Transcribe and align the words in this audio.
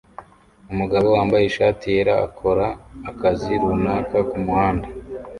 Umugabo 0.71 1.07
wambaye 1.15 1.43
ishati 1.45 1.85
yera 1.93 2.13
akora 2.27 2.67
akazi 3.09 3.53
runaka 3.61 4.17
kumuhanda 4.29 4.87